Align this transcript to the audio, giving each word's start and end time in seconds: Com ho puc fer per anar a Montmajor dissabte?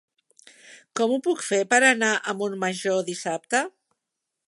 Com 0.99 1.13
ho 1.13 1.19
puc 1.27 1.45
fer 1.49 1.61
per 1.75 1.81
anar 1.91 2.11
a 2.17 2.37
Montmajor 2.43 3.07
dissabte? 3.11 3.67